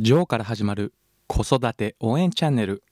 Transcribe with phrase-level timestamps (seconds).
[0.00, 0.94] ジョーから始まる
[1.26, 2.84] 子育て応援チャンネル。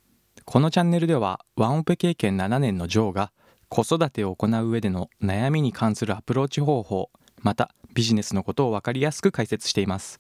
[0.45, 3.31] このチャンネルではワンオペ経験7年のジョーが
[3.69, 10.19] 子育てを行う上での悩みに関するアプローチ方法またビジネスのことを分かりやすく解説しています。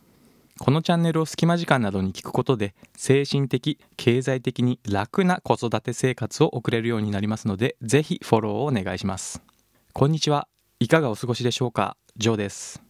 [0.60, 9.42] このチャンネルを隙間時間などに聞くことで精神的経済的に楽な子育て生活を送れるようになりますのでぜひフォローをお願いします。
[9.92, 10.46] こんにちは。
[10.78, 11.96] いかがお過ごしでしょうか？
[12.16, 12.80] ジョーです。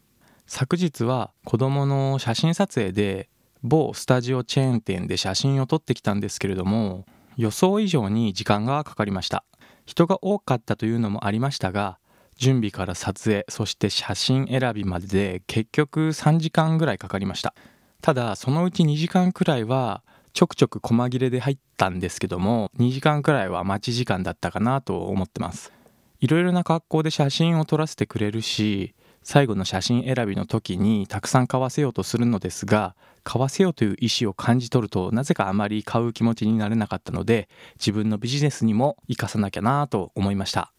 [0.46, 3.30] 昨日は子供の写真撮影で
[3.68, 7.04] 某スタジオチェーン店で写真を撮ってきたんですけれども
[7.36, 9.44] 予想以上に時間がかかりました。
[9.86, 11.98] 人が多かったというのもありましたが
[12.36, 17.54] 準備から撮影そして写真選びまでで結局3時間ぐらいかかりました。
[18.02, 25.72] ただそのうち2時間くらいはちょくちょく細切れで入ったんですけども2時間くらいは待ち時間だったかなと思ってます。
[26.20, 28.94] いろいろな格好で写真を撮らせてくれるし
[29.28, 40.72] 最後の写真選びの時にたくさん買わせようとするのですが買わせようという意思を感じ取るとなぜかあまり買う気持ちになれなかったので自分のビジネスにも生かさなきゃなと思いました。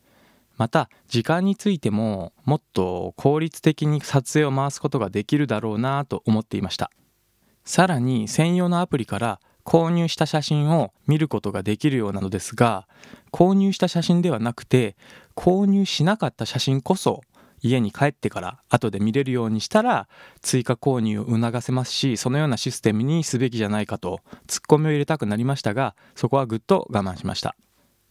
[0.55, 6.89] また時間についてももっと効率的に撮影を回すことができるだろうなと思っていました。
[7.65, 12.87] さらに専用のアプリから購入した写真を見ることができるようなのですが
[13.33, 14.95] 購入した写真ではなくて
[15.35, 17.21] 購入しなかった写真こそ
[17.61, 20.07] 家に帰ってから後で見れるようにしたら
[20.41, 27.55] 追加購入を促せますしそのようなシステムにすべきじゃないかとツッコミを入れたくなりましたがそこはぐっと我慢しました。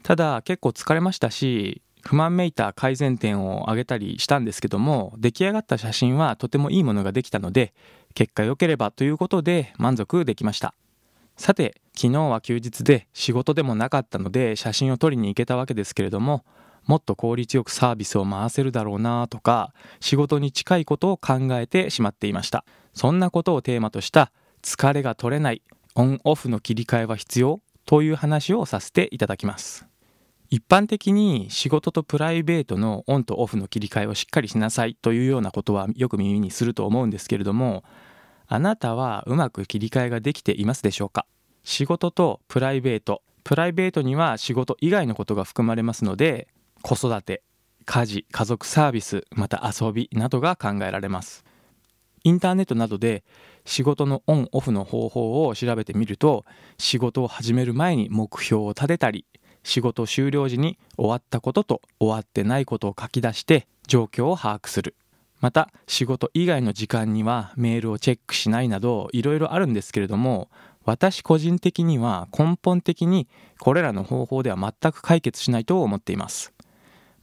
[0.02, 7.74] ただ結構疲れましたし不満めいた改善点を挙げたりしたんですけども出来上がった写真はとてもいいものができたので
[8.14, 10.74] 結果良ければということで満足できました。
[11.36, 16.44] さて昨日は休日で仕事でもなかったので写真を撮りに行けたわけですけれども
[16.86, 22.64] もっと効率よくサービスを回せるだろうなとか仕事に近いことを考えてしまっていました。
[22.94, 25.62] そんなことをテーマとした疲れが取れない
[25.94, 29.86] オンオフの切り替えは必要という話をさせていただきます。
[30.48, 37.82] 一般的に仕事とプライベートのオンとオフの切り替えをしっかりしなさいというようなことはよく耳にすると思うんですけれども
[38.46, 41.26] あなたはうまく切り替えができていますでしょうか？
[41.64, 43.22] 仕事とプライベート。
[43.42, 46.48] プライベートには仕事以外のことが含まれますので
[46.86, 47.42] 子育て
[47.84, 51.44] 家事家族サービスまた遊びなどが考えられます。
[52.22, 53.24] インターネットなどで
[53.64, 56.44] 仕事のオンオフの方法を調べてみると
[56.78, 59.26] 仕事を始める前に目標を立てたり
[59.64, 64.94] 仕事終了時に終わったことと終わってないことを書き出して状況を把握する。
[65.40, 70.50] また仕事以外の時間にはメールをチェックしないなどいろいろあるんですけれども
[70.84, 73.26] 私個人的には根本的に
[73.58, 76.52] これらの方法では全く解決しないと思っています。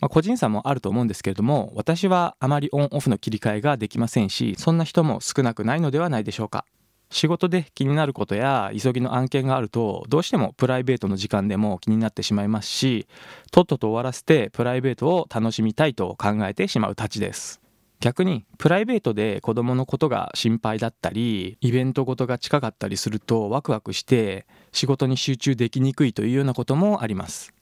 [0.03, 6.65] まあ、個人差もあると思うんですけれども私はあまりオンオフの切り替えができませんしそんな人も少なくないのではないでしょうか。
[7.09, 13.07] 仕事で気になることや急ぎの案件があるとどうしてもプライベートの時間でも気になってしまいますし
[13.51, 17.61] とっとと終わらせてプライベートを楽しみたいと考えてしまうたちです。
[18.01, 27.53] 逆にプライベートで子供のことが心配だったりイベントごとが近かったりするとワクワクして仕事に集中できにくいというようなこともあります。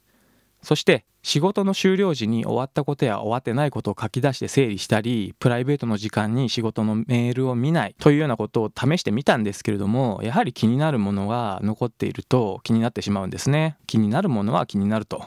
[0.63, 13.77] そして仕事の終了時に終わったことや終わってないことを書き出して整理したりプライベートの時間に仕事のメールを見ないというようなことを試してみたんですけれどもやはり気になるものが残っていると気になってしまうんですね。
[13.85, 15.25] 気になるものは気になると。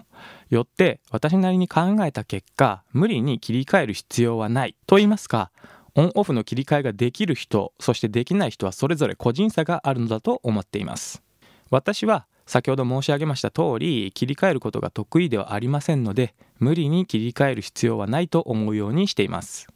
[0.50, 4.76] よって私なりに考えた結果無理に切り替える必要はない。
[4.86, 5.50] と言いますか
[5.94, 11.22] オンオフの切り替えができる人そしてできない人はそれぞれ個人差があるのだと思っています。
[11.70, 19.66] 私は先ほど申し上げました通り切り替えることが得意ではありませんので無理に切り替える必要はないと思うようにしています。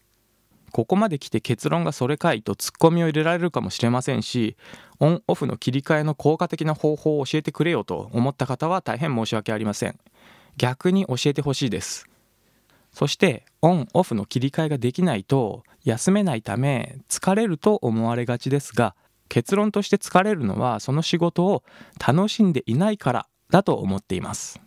[0.71, 4.55] ここまで来て結論がそれかいとツッコミを入れられるかもしれませんし
[5.01, 9.99] オンオフの切り替えの効果的な方法を教えてくれよと思った方は大変申し訳ありません。
[10.59, 12.07] 逆に教えてほしいです。
[12.93, 18.95] そしてオンオフの切り替えができないと休めないため疲れると思われがちですが
[19.29, 21.63] 結論として疲れるのはその仕事を
[22.05, 24.61] 楽しんでいないからだと思っています。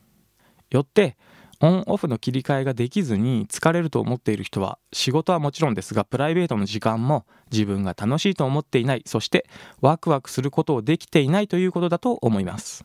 [0.69, 1.17] よって
[1.63, 9.03] オンオフの切り替えができずに疲れると思っている人は仕事はもちろんですがプライベートの時間も自分が楽しいと思っていない。
[9.05, 9.45] そして
[9.79, 12.83] ワクワクすることをできていないということだと思います。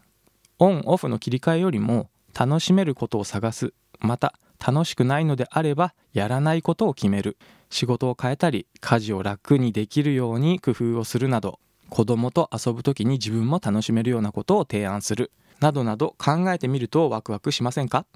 [0.59, 3.73] オンオフの切り替えよりも楽しめることを探す。
[3.99, 4.35] また
[4.67, 7.37] 楽しくないのであればやらないことを決める。
[7.71, 15.31] 仕事を変えたり家事を楽にできるように工夫をするなど子供と遊ぶ時に自分も楽しめるようなことを提案する。
[15.61, 18.07] などなど考えてみるとワクワクしませんか？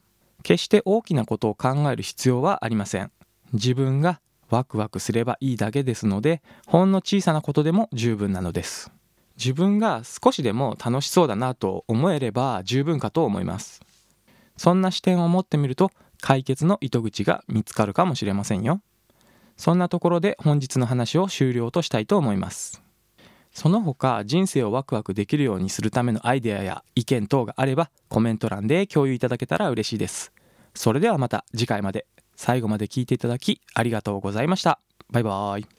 [0.43, 3.13] 決して大きなことを考える必要はありません。
[3.53, 8.91] 自分がワクワクすればいいだけですのでほんの小さなことでも十分なのです。
[9.37, 13.81] 自分が少しでも楽しそうだなと思えれば十分かと思います。
[14.57, 18.81] そんな視点を持ってみると解決の糸口が見つかるかもしれませんよ。
[19.57, 22.83] そんなところで本日の話を終了としたいと思います。
[23.53, 30.33] その他人生をワクワクできるようにするためのアイデアや意見等があればコメント欄で共有いただけたら嬉しいです。
[30.75, 32.07] それではまた次回まで。
[32.37, 34.81] 最後まで聞いていただきありがとうございました。
[35.11, 35.67] バイバーイ。